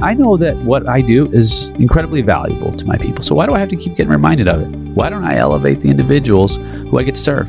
[0.00, 3.22] I know that what I do is incredibly valuable to my people.
[3.22, 4.68] So why do I have to keep getting reminded of it?
[4.94, 7.48] Why don't I elevate the individuals who I get to serve?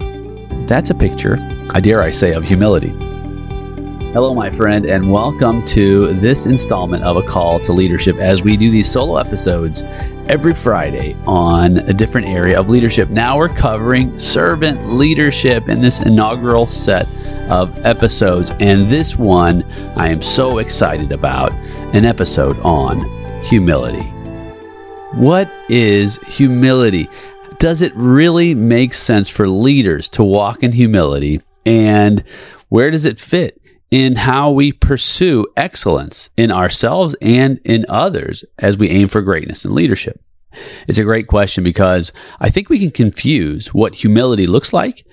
[0.68, 1.38] That's a picture,
[1.72, 2.94] I dare I say, of humility.
[4.16, 8.56] Hello, my friend, and welcome to this installment of A Call to Leadership as we
[8.56, 9.84] do these solo episodes
[10.30, 13.10] every Friday on a different area of leadership.
[13.10, 17.10] Now we're covering servant leadership in this inaugural set
[17.50, 19.64] of episodes, and this one
[19.98, 21.52] I am so excited about
[21.94, 23.02] an episode on
[23.44, 24.08] humility.
[25.12, 27.10] What is humility?
[27.60, 31.42] Does it really make sense for leaders to walk in humility?
[31.66, 32.24] And
[32.70, 33.62] where does it fit
[33.96, 39.64] in how we pursue excellence in ourselves and in others as we aim for greatness
[39.64, 40.20] and leadership?
[40.86, 45.06] It's a great question because I think we can confuse what humility looks like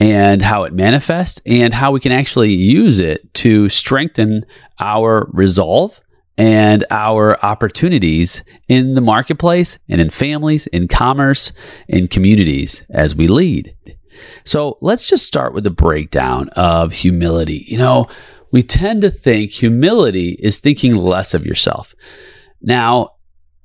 [0.00, 4.44] and how it manifests and how we can actually use it to strengthen
[4.80, 6.00] our resolve
[6.36, 11.52] and our opportunities in the marketplace and in families, in commerce,
[11.86, 13.76] in communities as we lead.
[14.44, 17.64] So let's just start with a breakdown of humility.
[17.66, 18.08] You know,
[18.50, 21.94] we tend to think humility is thinking less of yourself.
[22.62, 23.10] Now,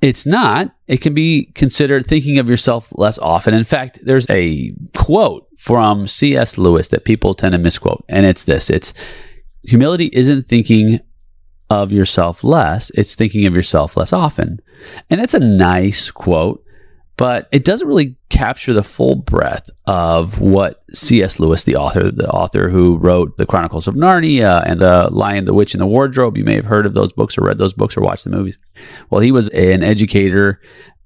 [0.02, 0.73] it's not.
[0.88, 3.53] It can be considered thinking of yourself less often.
[3.53, 6.58] In fact, there's a quote from C.S.
[6.58, 8.94] Lewis that people tend to misquote, and it's this it's
[9.63, 11.02] humility isn't thinking
[11.69, 14.59] of yourself less, it's thinking of yourself less often.
[15.09, 16.63] And that's a nice quote
[17.20, 21.38] but it doesn't really capture the full breadth of what C.S.
[21.38, 25.53] Lewis, the author, the author who wrote the Chronicles of Narnia and the Lion, the
[25.53, 26.38] Witch, and the Wardrobe.
[26.38, 28.58] You may have heard of those books or read those books or watched the movies.
[29.09, 30.62] Well, he was an educator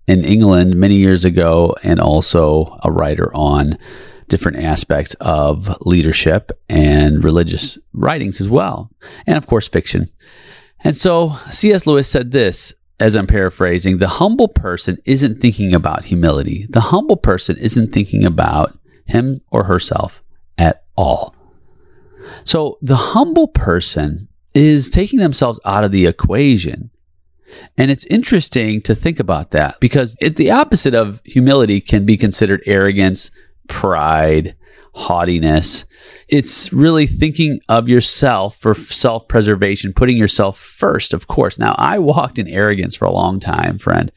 [0.07, 3.79] in England many years ago and also a writer on
[4.27, 8.91] different aspects of leadership and religious writings as well.
[9.25, 10.11] And of course, fiction.
[10.83, 11.87] And so C.S.
[11.87, 16.67] Lewis said this as I'm paraphrasing, the humble person isn't thinking about humility.
[16.69, 20.23] The humble person isn't thinking about him or herself
[20.57, 21.35] at all.
[22.43, 26.91] So the humble person is taking themselves out of the equation.
[27.77, 32.17] And it's interesting to think about that because it, the opposite of humility can be
[32.17, 33.31] considered arrogance,
[33.67, 34.55] pride,
[34.93, 35.85] haughtiness.
[36.29, 41.59] It's really thinking of yourself for self preservation, putting yourself first, of course.
[41.59, 44.11] Now, I walked in arrogance for a long time, friend.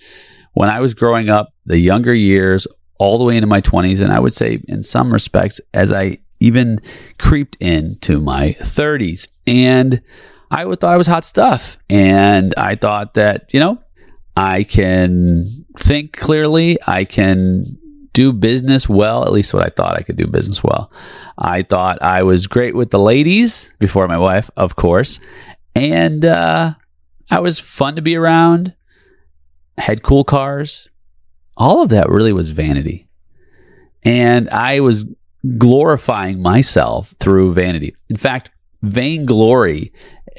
[0.52, 2.66] When I was growing up, the younger years,
[2.98, 6.18] all the way into my 20s, and I would say in some respects, as I
[6.40, 6.80] even
[7.18, 9.26] creeped into my 30s.
[9.46, 10.02] And
[10.50, 11.78] I would thought I was hot stuff.
[11.88, 13.78] And I thought that, you know,
[14.36, 16.78] I can think clearly.
[16.86, 17.78] I can
[18.16, 20.90] do business well, at least what I thought I could do business well.
[21.36, 25.20] I thought I was great with the ladies before my wife, of course.
[25.74, 26.72] And uh,
[27.30, 28.74] I was fun to be around,
[29.76, 30.88] had cool cars.
[31.58, 33.06] All of that really was vanity.
[34.02, 35.04] And I was
[35.58, 37.94] glorifying myself through vanity.
[38.08, 38.50] In fact,
[38.80, 39.92] vainglory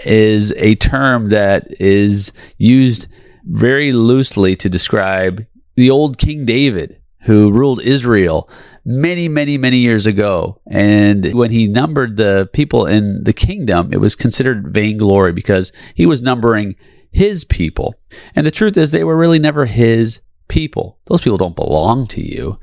[0.03, 3.05] is a term that is used
[3.43, 5.45] very loosely to describe
[5.75, 8.49] the old King David who ruled Israel
[8.85, 10.61] many, many, many years ago.
[10.71, 16.05] And when he numbered the people in the kingdom, it was considered vainglory because he
[16.05, 16.77] was numbering
[17.11, 17.95] his people.
[18.33, 20.99] And the truth is, they were really never his people.
[21.07, 22.59] Those people don't belong to you.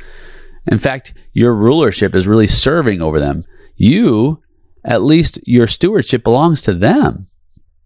[0.66, 3.44] In fact, your rulership is really serving over them.
[3.76, 4.42] You,
[4.82, 7.26] at least your stewardship belongs to them.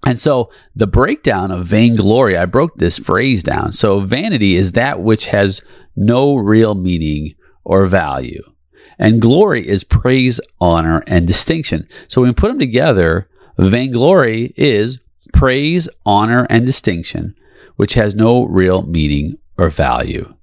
[0.06, 3.72] And so the breakdown of vainglory, I broke this phrase down.
[3.72, 5.60] So vanity is that which has
[5.97, 8.42] no real meaning or value.
[8.98, 11.88] And glory is praise, honor, and distinction.
[12.08, 14.98] So when we put them together, vainglory is
[15.32, 17.34] praise, honor, and distinction,
[17.76, 20.34] which has no real meaning or value.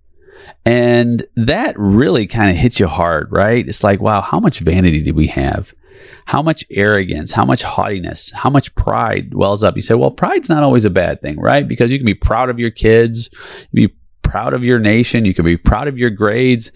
[0.65, 3.67] And that really kind of hits you hard, right?
[3.67, 5.73] It's like, wow, how much vanity do we have?
[6.25, 9.75] How much arrogance, how much haughtiness, how much pride wells up?
[9.75, 11.67] You say, well, pride's not always a bad thing, right?
[11.67, 13.29] Because you can be proud of your kids,
[13.73, 16.71] be proud of your nation, you can be proud of your grades.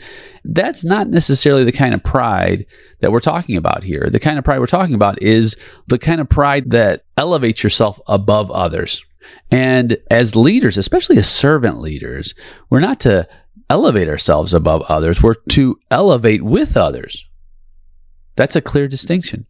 [0.46, 2.66] That's not necessarily the kind of pride
[3.00, 4.08] that we're talking about here.
[4.10, 5.58] The kind of pride we're talking about is
[5.88, 9.04] the kind of pride that elevates yourself above others.
[9.52, 12.36] And as leaders, especially as servant leaders,
[12.70, 13.28] we're not to
[13.70, 17.26] elevate ourselves above others, we're to elevate with others.
[18.40, 19.48] That's a clear distinction.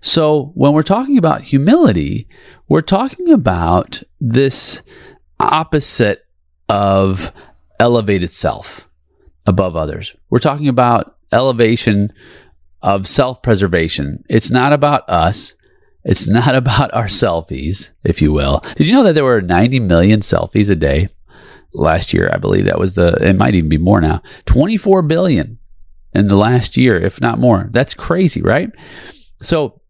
[0.00, 2.26] So when we're talking about humility,
[2.70, 4.80] we're talking about this
[5.38, 6.24] opposite
[6.66, 7.34] of
[7.78, 8.88] elevated self
[9.44, 10.16] above others.
[10.30, 12.14] We're talking about elevation
[12.80, 14.24] of self preservation.
[14.30, 15.52] It's not about us,
[16.02, 18.64] It's not about our selfies, if you will.
[18.76, 21.10] Did you know that there were 90 million selfies a day
[21.74, 22.30] last year?
[22.32, 24.22] I believe that was the, it might even be more now.
[24.46, 25.58] 24 billion
[26.14, 27.68] in the last year, if not more.
[27.70, 28.70] That's crazy, right?
[29.40, 29.80] So,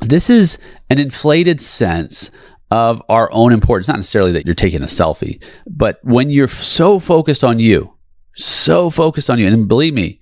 [0.00, 0.58] this is
[0.90, 2.30] an inflated sense
[2.70, 3.88] of our own importance.
[3.88, 7.94] Not necessarily that you're taking a selfie, but when you're so focused on you,
[8.36, 10.20] so focused on you, and believe me,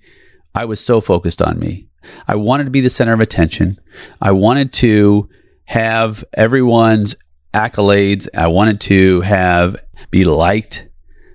[0.55, 1.87] I was so focused on me.
[2.27, 3.79] I wanted to be the center of attention.
[4.21, 5.29] I wanted to
[5.65, 7.15] have everyone's
[7.53, 8.27] accolades.
[8.33, 9.75] I wanted to have
[10.09, 10.87] be liked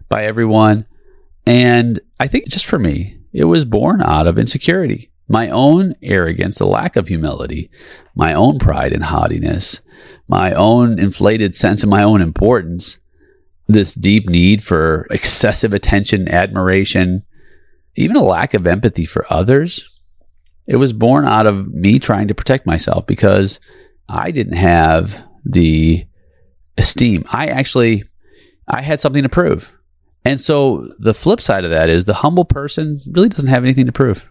[0.09, 0.87] by everyone.
[1.47, 6.59] And I think just for me, it was born out of insecurity, my own arrogance,
[6.59, 7.71] the lack of humility,
[8.15, 9.81] my own pride and haughtiness,
[10.29, 12.99] my own inflated sense of my own importance,
[13.69, 17.23] this deep need for excessive attention, admiration,
[17.95, 19.89] even a lack of empathy for others.
[20.67, 23.61] It was born out of me trying to protect myself because
[24.09, 26.07] I didn't have the
[26.79, 27.25] esteem.
[27.33, 28.05] I actually
[28.69, 29.73] I had something to prove.
[30.25, 33.87] And so the flip side of that is the humble person really doesn't have anything
[33.87, 34.29] to prove.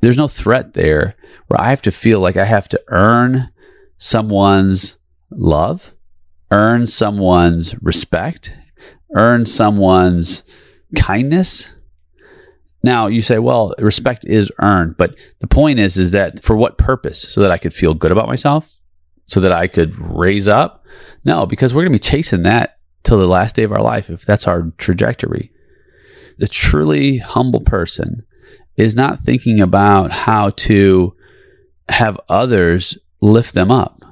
[0.00, 1.16] There's no threat there
[1.48, 3.50] where I have to feel like I have to earn
[3.98, 4.98] someone's
[5.30, 5.92] love,
[6.50, 8.54] earn someone's respect,
[9.14, 10.42] earn someone's
[10.96, 11.70] kindness.
[12.82, 16.78] Now you say, well, respect is earned, but the point is, is that for what
[16.78, 17.20] purpose?
[17.20, 18.70] So that I could feel good about myself,
[19.26, 20.84] so that I could raise up?
[21.24, 24.10] No, because we're going to be chasing that till the last day of our life
[24.10, 25.50] if that's our trajectory.
[26.38, 28.24] The truly humble person
[28.76, 31.14] is not thinking about how to
[31.88, 34.02] have others lift them up.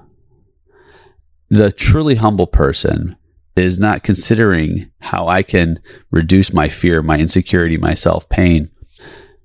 [1.49, 3.17] The truly humble person
[3.56, 5.81] is not considering how I can
[6.11, 8.70] reduce my fear, my insecurity, my self pain.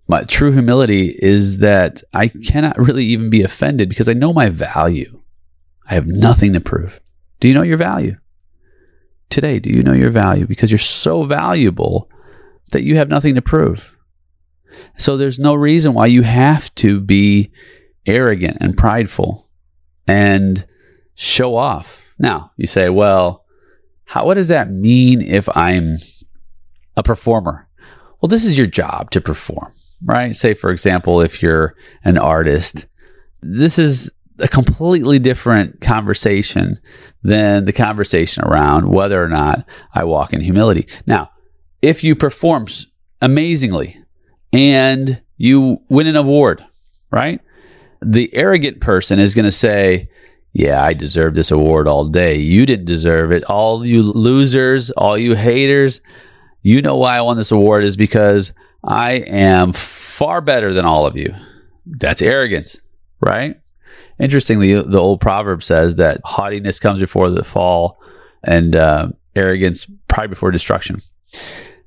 [0.07, 4.50] My true humility is that I cannot really even be offended because I know my
[4.50, 5.22] value.
[5.89, 7.00] I have nothing to prove.
[7.39, 8.18] Do you know your value?
[9.34, 10.46] Today, do you know your value?
[10.46, 12.08] Because you're so valuable
[12.70, 13.98] that you have nothing to prove.
[15.00, 17.52] So there's no reason why you have to be
[18.06, 19.50] arrogant and prideful
[20.06, 20.64] and
[21.16, 22.00] show off.
[22.20, 23.44] Now, you say, well,
[24.06, 25.98] how, what does that mean if I'm
[26.96, 27.68] a performer?
[28.22, 29.74] Well, this is your job to perform,
[30.06, 30.36] right?
[30.36, 32.86] Say, for example, if you're an artist,
[33.42, 36.80] this is a completely different conversation
[37.24, 40.88] than the conversation around whether or not I walk in humility.
[41.06, 41.32] Now,
[41.82, 42.68] if you perform
[43.22, 43.98] amazingly
[44.52, 46.66] and you win an award,
[47.12, 47.42] right?
[48.02, 50.10] The arrogant person is going to say,
[50.54, 52.38] yeah, I deserve this award all day.
[52.38, 53.44] You didn't deserve it.
[53.46, 56.02] All you losers, all you haters,
[56.62, 58.54] you know why I won this award is because
[58.84, 61.34] I am far better than all of you.
[61.86, 62.80] That's arrogance,
[63.20, 63.60] right?
[64.19, 68.00] Interestingly, the old proverb says that haughtiness comes before the fall
[68.44, 71.01] and uh, arrogance, pride before destruction.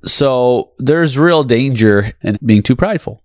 [0.03, 3.21] So there's real danger in being too prideful.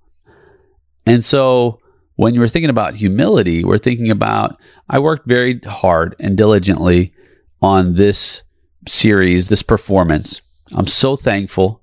[1.06, 1.80] And so
[2.16, 4.58] when you're thinking about humility, we're thinking about
[4.88, 7.12] I worked very hard and diligently
[7.60, 8.42] on this
[8.86, 10.42] series, this performance.
[10.72, 11.82] I'm so thankful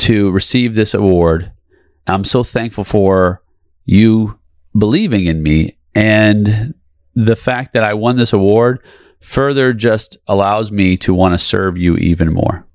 [0.00, 1.52] to receive this award.
[2.06, 3.42] I'm so thankful for
[3.84, 4.38] you
[4.76, 5.76] believing in me.
[5.94, 6.74] And
[7.14, 8.82] the fact that I won this award
[9.20, 12.66] further just allows me to want to serve you even more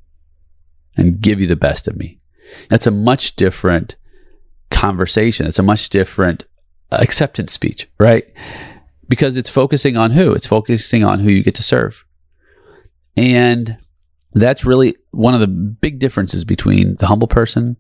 [0.98, 2.20] and give you the best of me.
[2.70, 3.96] That's a much different
[4.70, 5.48] conversation.
[5.48, 6.46] It's a much different
[6.92, 8.26] acceptance speech, right?
[9.08, 10.34] Because it's focusing on who?
[10.34, 12.06] It's focusing on who you get to serve.
[13.18, 13.78] And
[14.34, 17.78] that's really one of the big differences between the humble person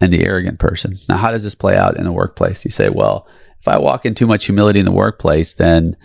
[0.00, 0.98] and the arrogant person.
[1.08, 2.64] Now, how does this play out in the workplace?
[2.64, 3.26] You say, well,
[3.62, 5.96] if I walk in too much humility in the workplace, then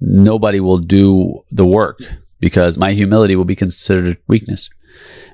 [0.00, 2.00] nobody will do the work
[2.40, 4.70] because my humility will be considered weakness.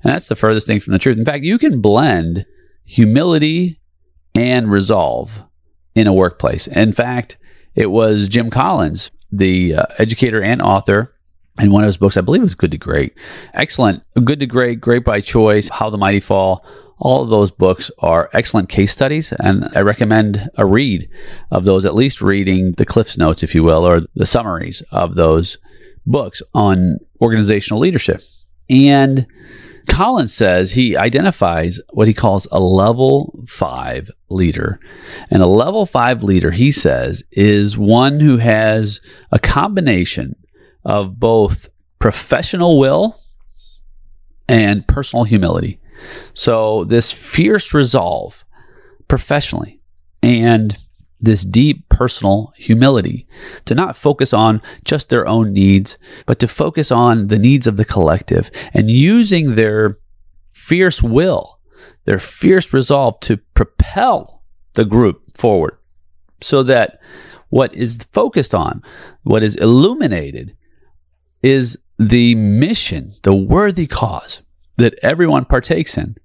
[0.03, 1.17] And that's the furthest thing from the truth.
[1.17, 2.47] In fact, you can blend
[2.85, 3.81] humility
[4.35, 5.45] and resolve
[5.95, 6.67] in a workplace.
[6.67, 7.37] In fact,
[7.77, 11.15] it was Jim Collins, the uh, educator and author,
[11.61, 13.15] in one of his books, I believe it was Good to Great.
[13.55, 14.03] Excellent.
[14.25, 16.65] Good to Great, Great by Choice, How the Mighty Fall.
[17.01, 21.09] All of those books are excellent case studies, and I recommend a read
[21.51, 25.15] of those, at least reading the Cliff's Notes, if you will, or the summaries of
[25.15, 25.59] those
[26.07, 28.23] books on organizational leadership.
[28.69, 29.27] And
[29.89, 34.79] Collins says he identifies what he calls a level five leader.
[35.31, 39.01] And a level five leader, he says, is one who has
[39.33, 40.37] a combination
[40.85, 43.19] of both professional will
[44.49, 45.81] and personal humility.
[46.35, 48.45] So, this fierce resolve
[49.09, 49.81] professionally
[50.23, 50.77] and
[51.21, 53.27] this deep personal humility,
[53.65, 57.77] to not focus on just their own needs, but to focus on the needs of
[57.77, 59.99] the collective and using their
[60.51, 61.59] fierce will,
[62.05, 64.43] their fierce resolve to propel
[64.75, 65.77] the group forward
[66.41, 67.01] so that
[67.49, 68.83] what is focused on,
[69.23, 70.57] what is illuminated,
[71.43, 74.43] is the mission, the worthy cause
[74.79, 76.17] that everyone partakes in.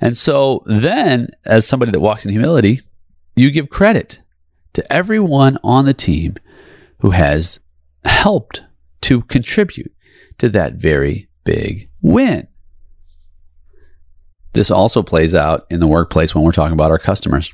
[0.00, 2.82] And so then, as somebody that walks in humility,
[3.34, 4.20] you give credit
[4.74, 6.36] to everyone on the team
[7.00, 7.58] who has
[8.04, 8.62] helped
[9.00, 9.92] to contribute
[10.38, 12.46] to that very big win.
[14.52, 17.52] This also plays out in the workplace when we're talking about our customers.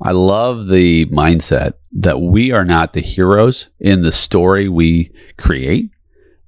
[0.00, 5.90] I love the mindset that we are not the heroes in the story we create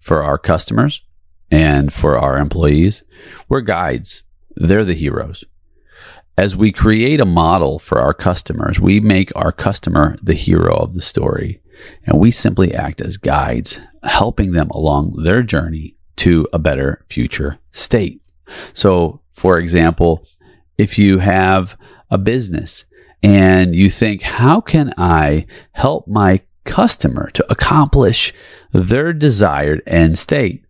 [0.01, 1.03] for our customers
[1.55, 3.03] and for our employees.
[3.49, 4.23] We're guides,
[4.57, 5.45] they're the heroes
[6.37, 10.95] as we create a model for our customers, we make our customer the hero of
[10.95, 11.61] the story.
[12.07, 17.59] And we simply act as guides, helping them along their journey to a better future
[17.73, 18.23] state.
[18.73, 20.27] So, for example,
[20.79, 21.77] if you have
[22.11, 22.85] a business
[23.23, 28.33] and you think, how can I help my customer to accomplish
[28.73, 30.65] their desired end state?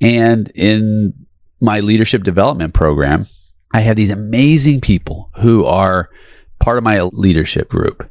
[0.00, 1.14] And in
[1.60, 3.26] my leadership development program,
[3.72, 6.10] I have these amazing people who are
[6.58, 8.08] part of my leadership group.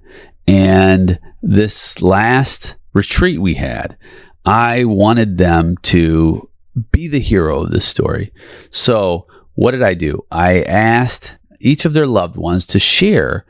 [0.48, 3.98] And this last retreat we had,
[4.46, 6.50] I wanted them to
[6.92, 8.32] be the hero of this story.
[8.72, 10.25] So, what did I do?
[10.32, 13.46] I asked each of their loved ones to share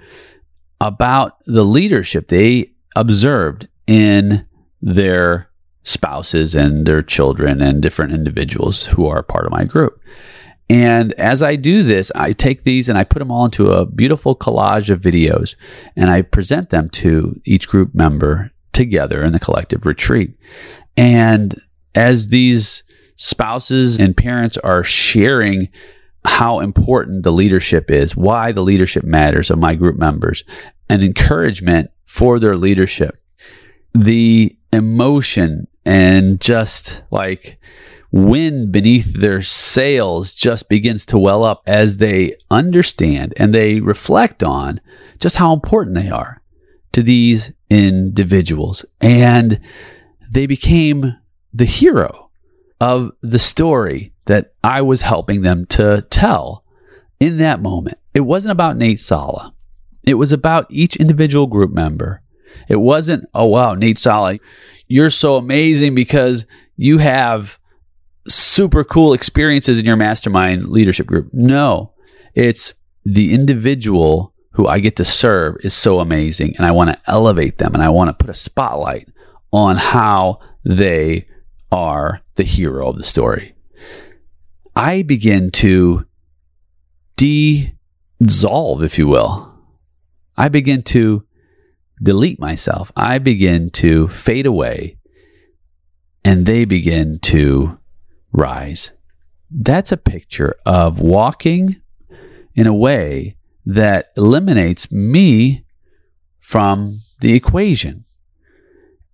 [0.79, 4.45] about the leadership they observed in
[4.81, 5.49] their
[5.85, 10.01] spouses and their children and different individuals who are part of my group.
[10.67, 13.85] And as I do this, I take these and I put them all into a
[13.85, 15.55] beautiful collage of videos
[15.95, 20.35] and I present them to each group member together in the collective retreat.
[20.97, 21.55] And
[21.93, 22.83] as these
[23.15, 25.69] spouses and parents are sharing
[26.25, 30.43] how important the leadership is, why the leadership matters of my group members,
[30.89, 33.21] and encouragement for their leadership,
[33.93, 37.59] the emotion and just like
[38.11, 44.43] wind beneath their sails just begins to well up as they understand and they reflect
[44.43, 44.79] on
[45.19, 46.41] just how important they are
[46.93, 48.85] to these individuals.
[49.01, 49.59] And
[50.31, 51.17] they became
[51.53, 52.29] the hero
[52.79, 56.63] of the story that I was helping them to tell
[57.19, 57.97] in that moment.
[58.13, 59.53] It wasn't about Nate Salah.
[60.03, 62.21] It was about each individual group member.
[62.67, 64.39] It wasn't, oh wow, Nate Salah,
[64.87, 66.45] you're so amazing because
[66.77, 67.57] you have
[68.27, 71.29] super cool experiences in your mastermind leadership group.
[71.33, 71.93] No,
[72.33, 76.55] it's the individual who I get to serve is so amazing.
[76.57, 79.09] And I want to elevate them and I want to put a spotlight
[79.51, 81.27] on how they
[81.71, 83.53] are the hero of the story.
[84.75, 86.05] I begin to
[87.17, 89.53] dissolve, if you will.
[90.37, 91.24] I begin to
[92.01, 92.91] delete myself.
[92.95, 94.97] I begin to fade away
[96.23, 97.79] and they begin to
[98.31, 98.91] rise.
[99.51, 101.81] That's a picture of walking
[102.55, 105.65] in a way that eliminates me
[106.39, 108.05] from the equation.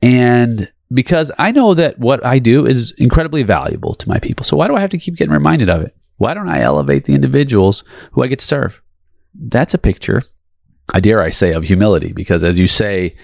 [0.01, 4.43] And because I know that what I do is incredibly valuable to my people.
[4.43, 5.95] So why do I have to keep getting reminded of it?
[6.17, 8.81] Why don't I elevate the individuals who I get to serve?
[9.33, 10.23] That's a picture,
[10.93, 12.13] I dare I say, of humility.
[12.13, 13.15] Because as you say,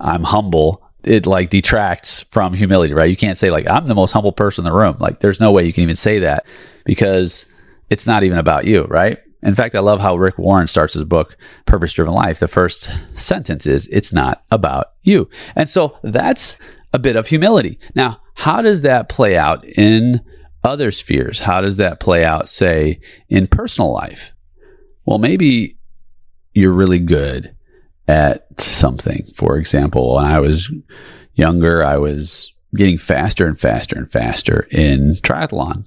[0.00, 3.08] I'm humble it like detracts from humility, right?
[3.08, 4.96] You can't say like I'm the most humble person in the room.
[4.98, 6.44] Like there's no way you can even say that
[6.84, 7.46] because
[7.88, 9.18] it's not even about you, right?
[9.42, 12.40] In fact, I love how Rick Warren starts his book, Purpose Driven Life.
[12.40, 15.30] The first sentence is, It's not about you.
[15.54, 16.58] And so that's
[16.92, 17.78] a bit of humility.
[17.94, 20.20] Now, how does that play out in
[20.64, 21.38] other spheres?
[21.38, 24.32] How does that play out, say, in personal life?
[25.04, 25.76] Well, maybe
[26.56, 27.54] you're really good
[28.08, 29.26] at something.
[29.34, 30.70] For example, when I was
[31.34, 35.84] younger, I was getting faster and faster and faster in triathlon.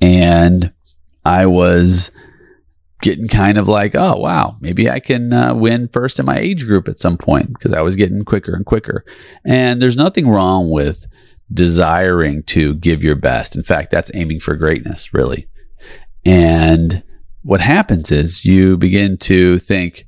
[0.00, 0.72] And
[1.24, 2.10] I was
[3.02, 6.66] getting kind of like, oh, wow, maybe I can uh, win first in my age
[6.66, 9.04] group at some point because I was getting quicker and quicker.
[9.44, 11.06] And there's nothing wrong with
[11.52, 13.54] desiring to give your best.
[13.54, 15.48] In fact, that's aiming for greatness, really.
[16.24, 17.04] And
[17.42, 20.06] what happens is you begin to think,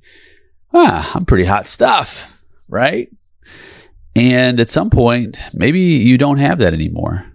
[0.74, 3.08] ah, I'm pretty hot stuff, right?
[4.14, 7.26] And at some point, maybe you don't have that anymore.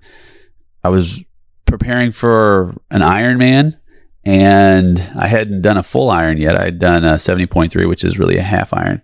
[0.84, 1.24] I was
[1.66, 3.77] preparing for an Ironman
[4.24, 6.56] and I hadn't done a full iron yet.
[6.56, 9.01] I had done a 70.3, which is really a half iron.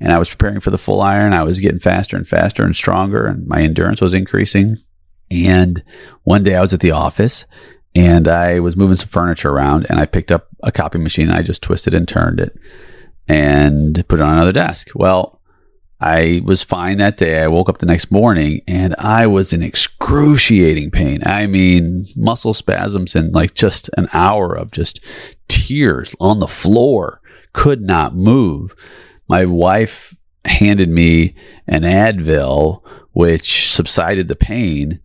[0.00, 1.34] and I was preparing for the full iron.
[1.34, 4.78] I was getting faster and faster and stronger, and my endurance was increasing.
[5.30, 5.82] And
[6.24, 7.44] one day I was at the office
[7.94, 11.36] and I was moving some furniture around and I picked up a copy machine and
[11.36, 12.56] I just twisted and turned it
[13.28, 14.90] and put it on another desk.
[14.94, 15.40] Well,
[16.00, 17.42] I was fine that day.
[17.42, 21.20] I woke up the next morning and I was in excruciating pain.
[21.26, 25.00] I mean, muscle spasms and like just an hour of just
[25.48, 27.20] tears on the floor,
[27.52, 28.74] could not move.
[29.28, 31.34] My wife handed me
[31.66, 32.82] an Advil,
[33.12, 35.00] which subsided the pain.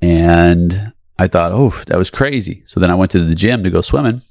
[0.00, 2.62] And I thought, oh, that was crazy.
[2.66, 4.22] So then I went to the gym to go swimming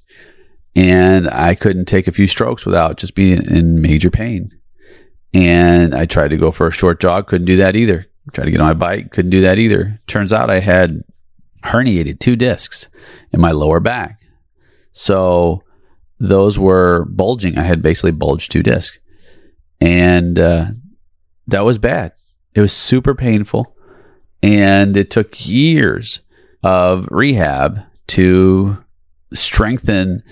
[0.75, 4.51] and I couldn't take a few strokes without just being in major pain.
[5.33, 8.07] And I tried to go for a short jog, couldn't do that either.
[8.31, 9.99] Tried to get on my bike, couldn't do that either.
[10.07, 11.03] Turns out I had
[11.63, 12.87] herniated two discs
[13.31, 14.19] in my lower back.
[14.91, 15.63] So
[16.19, 17.57] those were bulging.
[17.57, 18.97] I had basically bulged two discs.
[19.81, 20.67] And uh,
[21.47, 22.13] that was bad.
[22.53, 23.75] It was super painful.
[24.41, 26.21] And it took years
[26.63, 28.77] of rehab to
[29.33, 30.23] strengthen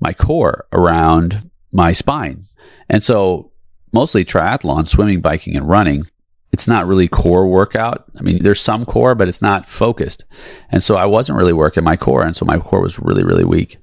[0.00, 2.46] my core around my spine.
[2.88, 3.52] And so,
[3.92, 6.04] mostly triathlon, swimming, biking, and running.
[6.52, 8.04] It's not really core workout.
[8.18, 10.24] I mean, there's some core, but it's not focused.
[10.70, 12.24] And so I wasn't really working my core.
[12.24, 13.78] And so my core was really, really weak.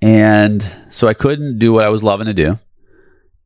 [0.00, 2.58] And so I couldn't do what I was loving to do.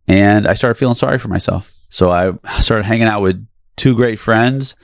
[0.08, 1.70] And I started feeling sorry for myself.
[1.90, 4.74] So I started hanging out with two great friends,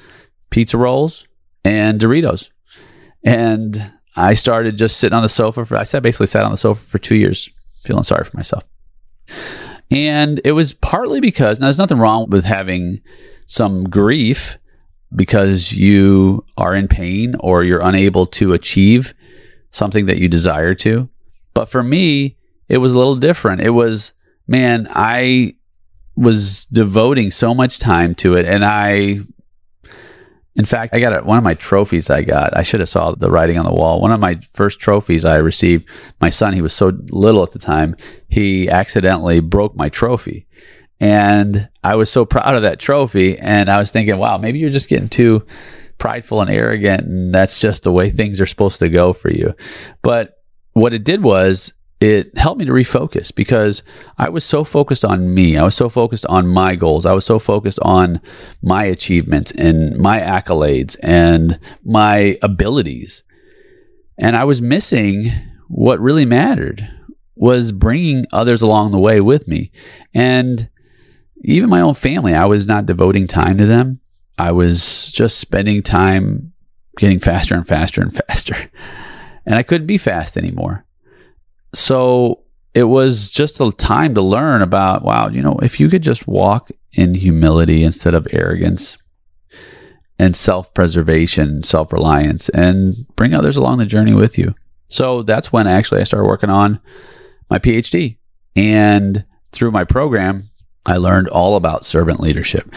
[0.50, 1.26] pizza rolls
[1.64, 2.50] and Doritos.
[3.25, 6.57] And I started just sitting on the sofa for, I sat basically sat on the
[6.57, 7.49] sofa for two years,
[7.83, 8.64] feeling sorry for myself.
[9.91, 13.00] And it was partly because, now there's nothing wrong with having
[13.47, 14.59] some grief
[15.14, 19.14] because you are in pain or you're unable to achieve
[19.71, 21.09] something that you desire to.
[21.55, 22.37] But for me,
[22.69, 23.61] it was a little different.
[23.61, 24.12] It was,
[24.47, 25.55] man, I
[26.17, 29.21] was devoting so much time to it and I
[30.54, 32.56] in fact, I got a, one of my trophies I got.
[32.56, 34.00] I should have saw the writing on the wall.
[34.00, 35.88] One of my first trophies I received,
[36.21, 37.97] my son, he was so little at the time,
[38.28, 40.47] he accidentally broke my trophy.
[41.00, 43.38] And I was so proud of that trophy.
[43.38, 45.47] And I was thinking, wow, maybe you're just getting too
[45.97, 47.06] prideful and arrogant.
[47.06, 49.54] And that's just the way things are supposed to go for you.
[50.02, 50.34] But
[50.75, 53.84] what it did was it helped me to refocus because
[54.19, 55.56] I was so focused on me.
[55.56, 57.06] I was so focused on my goals.
[57.06, 58.21] I was so focused on
[58.60, 63.23] my achievements and my accolades and my abilities.
[64.19, 65.30] And I was missing
[65.69, 66.88] what really mattered
[67.36, 69.71] was bringing others along the way with me.
[70.12, 70.69] And
[71.45, 74.00] even my own family, I was not devoting time to them.
[74.38, 76.52] I was just spending time
[76.99, 78.56] getting faster and faster and faster.
[79.47, 80.84] And I couldn't be fast anymore
[81.75, 82.43] so
[82.75, 86.26] it was just a time to learn about wow, you know, if you could just
[86.26, 88.97] walk in humility instead of arrogance
[90.19, 94.54] and self preservation, self reliance, and bring others along the journey with you.
[94.89, 96.80] So that's when actually I started working on
[97.50, 98.19] my PhD.
[98.54, 100.50] And through my program,
[100.85, 102.71] I learned all about servant leadership.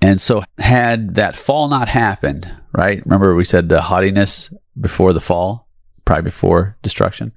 [0.00, 3.04] And so, had that fall not happened, right?
[3.04, 5.68] Remember, we said the haughtiness before the fall,
[6.04, 7.32] probably before destruction.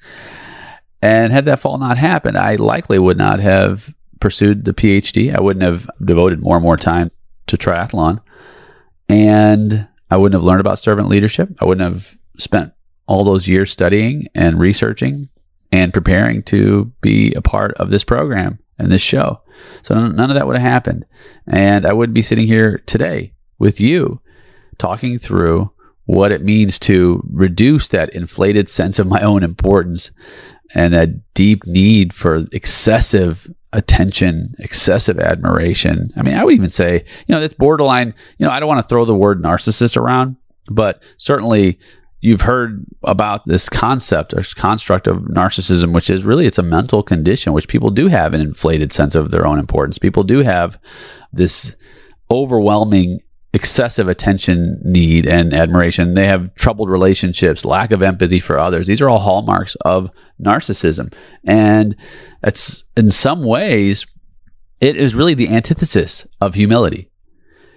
[1.02, 5.34] And had that fall not happened, I likely would not have pursued the PhD.
[5.34, 7.12] I wouldn't have devoted more and more time
[7.48, 8.20] to triathlon.
[9.08, 11.50] And I wouldn't have learned about servant leadership.
[11.60, 12.74] I wouldn't have spent
[13.08, 15.30] all those years studying and researching
[15.72, 19.42] and preparing to be a part of this program and this show.
[19.84, 21.06] So none of that would have happened.
[21.48, 24.22] And I would be sitting here today with you
[24.78, 25.72] talking through
[26.06, 30.12] what it means to reduce that inflated sense of my own importance
[30.76, 36.12] and a deep need for excessive attention, excessive admiration.
[36.16, 38.82] I mean, I would even say, you know, that's borderline, you know, I don't want
[38.82, 40.38] to throw the word narcissist around,
[40.70, 41.80] but certainly
[42.22, 47.04] you've heard about this concept or construct of narcissism, which is really it's a mental
[47.04, 49.98] condition, which people do have an inflated sense of their own importance.
[49.98, 50.78] People do have
[51.32, 51.76] this
[52.32, 53.22] overwhelming
[53.54, 56.14] excessive attention need and admiration.
[56.14, 58.88] They have troubled relationships, lack of empathy for others.
[58.88, 61.14] These are all hallmarks of narcissism.
[61.44, 61.96] And
[62.44, 64.06] it's in some ways,
[64.80, 67.10] it is really the antithesis of humility.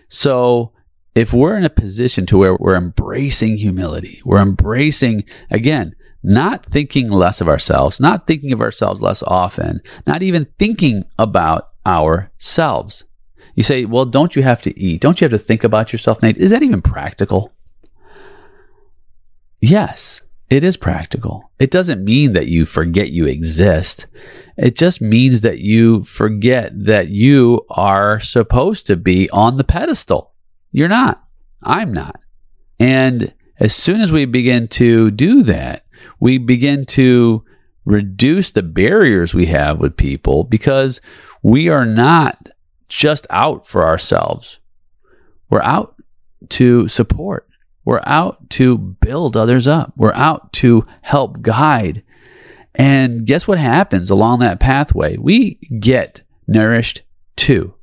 [0.09, 0.73] So
[1.15, 7.09] if we're in a position to where we're embracing humility, we're embracing, again, not thinking
[7.09, 13.05] less of ourselves, not thinking of ourselves less often, not even thinking about ourselves
[13.55, 15.01] you say, well, don't you have to eat?
[15.01, 16.39] Don't you have to think about yourself, Nate?
[16.39, 17.53] Is that even practical?
[19.61, 21.51] Yes, It is practical.
[21.59, 24.07] It doesn't mean that you forget you exist.
[24.59, 30.35] It just means that you forget that you are supposed to be on the pedestal.
[30.71, 31.25] You're not.
[31.63, 32.21] I'm not.
[32.79, 35.87] And as soon as we begin to do that,
[36.21, 37.47] we begin to
[37.87, 41.01] reduce the barriers we have with people because
[41.43, 42.51] we are not
[42.93, 44.59] just out for ourselves.
[45.49, 45.97] We're out
[46.51, 47.49] to support.
[47.85, 49.93] We're out to build others up.
[49.97, 52.03] We're out to help guide.
[52.75, 55.17] And guess what happens along that pathway?
[55.17, 57.03] We get nourished
[57.37, 57.75] too.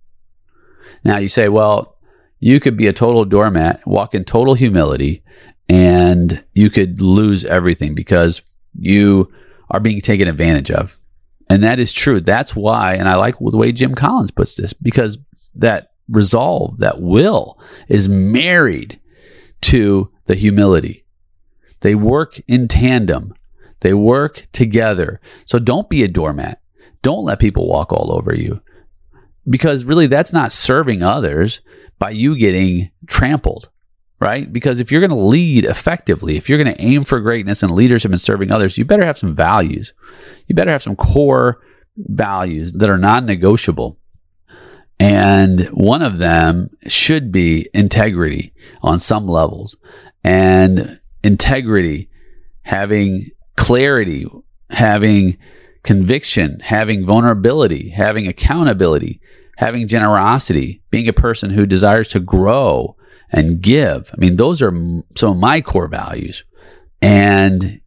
[1.03, 1.97] Now you say, well,
[2.39, 5.23] you could be a total doormat, walk in total humility,
[5.67, 8.41] and you could lose everything because
[8.77, 9.31] you
[9.69, 10.98] are being taken advantage of.
[11.49, 12.19] And that is true.
[12.19, 15.17] That's why, and I like the way Jim Collins puts this, because
[15.55, 18.99] that resolve, that will, is married
[19.61, 21.05] to the humility.
[21.81, 23.33] They work in tandem,
[23.79, 25.21] they work together.
[25.45, 26.61] So don't be a doormat.
[27.01, 28.61] Don't let people walk all over you
[29.49, 31.61] because really that's not serving others
[31.97, 33.69] by you getting trampled,
[34.19, 34.51] right?
[34.51, 37.71] Because if you're going to lead effectively, if you're going to aim for greatness and
[37.71, 39.93] leadership and serving others, you better have some values.
[40.47, 41.61] You better have some core
[41.97, 43.97] values that are non negotiable.
[44.99, 49.77] And one of them should be integrity on some levels.
[50.23, 52.09] And integrity,
[52.63, 54.27] having clarity,
[54.69, 55.37] having
[55.83, 59.21] conviction, having vulnerability, having accountability,
[59.57, 62.97] having generosity, being a person who desires to grow
[63.31, 64.09] and give.
[64.13, 64.71] I mean, those are
[65.15, 66.43] some of my core values.
[67.01, 67.81] And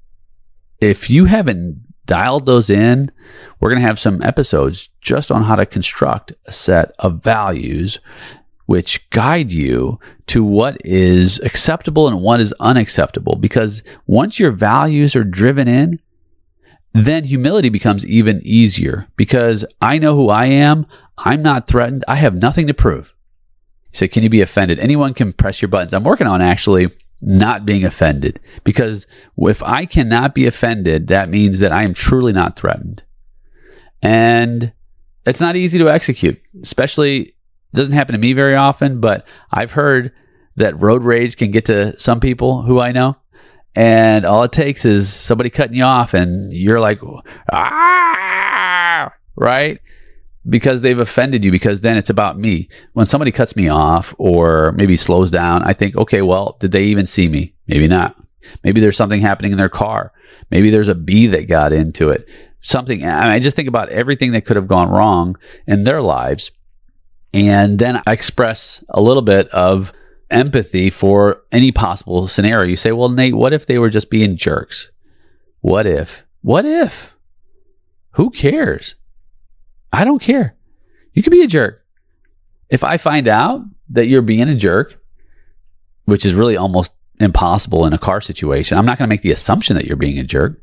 [0.81, 3.11] if you haven't dialed those in,
[3.61, 8.00] we're going to have some episodes just on how to construct a set of values
[8.66, 13.37] which guide you to what is acceptable and what is unacceptable.
[13.37, 16.00] Because once your values are driven in,
[16.94, 20.87] then humility becomes even easier because I know who I am.
[21.18, 22.05] I'm not threatened.
[22.07, 23.12] I have nothing to prove.
[23.92, 24.78] You say, Can you be offended?
[24.78, 25.92] Anyone can press your buttons.
[25.92, 26.88] I'm working on actually
[27.20, 29.07] not being offended because
[29.38, 33.05] if I cannot be offended, that means that I am truly not threatened.
[34.02, 34.72] And
[35.24, 37.35] it's not easy to execute, especially it
[37.72, 40.12] doesn't happen to me very often, but I've heard
[40.57, 43.16] that road rage can get to some people who I know.
[43.74, 47.00] And all it takes is somebody cutting you off, and you're like,
[47.50, 49.81] ah, right?
[50.48, 52.68] Because they've offended you, because then it's about me.
[52.94, 56.85] When somebody cuts me off or maybe slows down, I think, okay, well, did they
[56.85, 57.55] even see me?
[57.68, 58.16] Maybe not.
[58.64, 60.12] Maybe there's something happening in their car.
[60.50, 62.28] Maybe there's a bee that got into it.
[62.61, 66.02] Something, I, mean, I just think about everything that could have gone wrong in their
[66.02, 66.50] lives
[67.35, 69.92] and then I express a little bit of
[70.31, 72.68] empathy for any possible scenario.
[72.68, 74.90] You say, well, Nate, what if they were just being jerks?
[75.61, 76.24] What if?
[76.42, 77.14] What if?
[78.12, 78.96] Who cares?
[79.92, 80.57] I don't care.
[81.12, 81.85] You could be a jerk.
[82.70, 84.98] If I find out that you're being a jerk,
[86.07, 89.33] which is really almost impossible in a car situation, I'm not going to make the
[89.33, 90.62] assumption that you're being a jerk,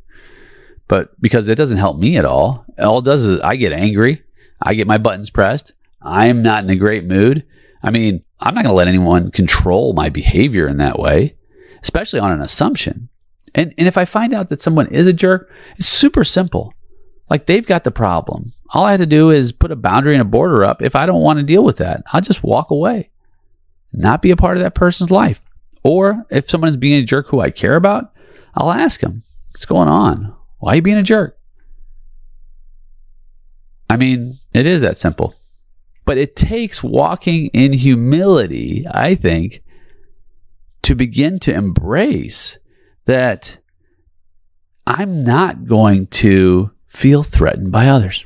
[0.88, 2.66] but because it doesn't help me at all.
[2.80, 4.24] All it does is I get angry,
[4.62, 7.46] I get my buttons pressed, I'm not in a great mood.
[7.84, 11.36] I mean, I'm not going to let anyone control my behavior in that way,
[11.82, 13.10] especially on an assumption.
[13.56, 16.74] And, and if I find out that someone is a jerk, it's super simple.
[17.30, 18.54] Like they've got the problem.
[18.70, 20.82] All I have to do is put a boundary and a border up.
[20.82, 23.10] If I don't want to deal with that, I'll just walk away,
[23.94, 25.42] not be a part of that person's life.
[25.84, 28.14] Or if someone is being a jerk who I care about,
[28.56, 30.36] I'll ask them, what's going on?
[30.58, 31.38] Why are you being a jerk?
[33.90, 35.36] I mean, it is that simple.
[36.06, 39.64] But it takes walking in humility, I think,
[40.82, 42.58] to begin to embrace
[43.06, 43.60] that
[44.86, 48.26] I'm not going to feel threatened by others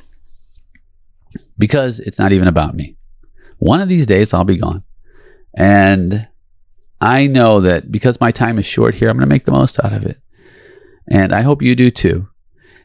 [1.57, 2.97] because it's not even about me.
[3.57, 4.83] One of these days, I'll be gone.
[5.55, 6.27] And
[6.99, 9.83] I know that because my time is short here, I'm going to make the most
[9.83, 10.17] out of it.
[11.07, 12.27] And I hope you do too.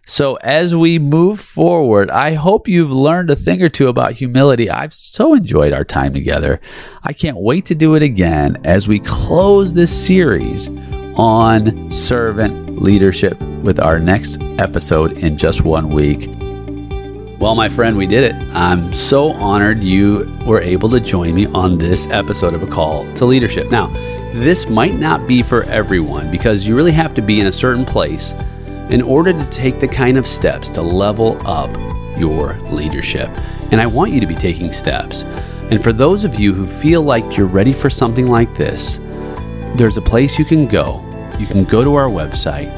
[0.07, 4.71] So, as we move forward, I hope you've learned a thing or two about humility.
[4.71, 6.62] I've so enjoyed our time together.
[7.03, 10.69] I can't wait to do it again as we close this series
[11.18, 16.31] on servant leadership with our next episode in just one week.
[17.40, 18.35] Well, my friend, we did it.
[18.54, 23.12] I'm so honored you were able to join me on this episode of A Call
[23.14, 23.68] to Leadership.
[23.70, 23.88] Now,
[24.33, 27.85] this might not be for everyone because you really have to be in a certain
[27.85, 28.33] place
[28.88, 31.76] in order to take the kind of steps to level up
[32.16, 33.28] your leadership.
[33.72, 35.24] And I want you to be taking steps.
[35.70, 38.98] And for those of you who feel like you're ready for something like this,
[39.76, 41.08] there's a place you can go.
[41.38, 42.70] You can go to our website,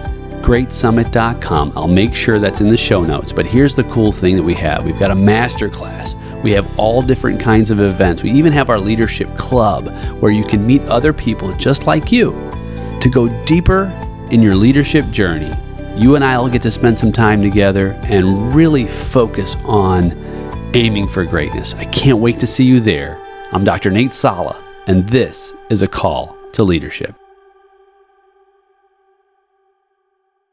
[0.42, 1.72] greatsummit.com.
[1.76, 3.32] I'll make sure that's in the show notes.
[3.32, 6.14] But here's the cool thing that we have we've got a master class.
[6.42, 8.22] We have all different kinds of events.
[8.22, 12.32] We even have our leadership club where you can meet other people just like you
[13.00, 13.86] to go deeper
[14.30, 15.52] in your leadership journey.
[15.96, 20.12] You and I will get to spend some time together and really focus on
[20.74, 21.74] aiming for greatness.
[21.74, 23.20] I can't wait to see you there.
[23.52, 23.90] I'm Dr.
[23.90, 27.19] Nate Salah, and this is a call to leadership.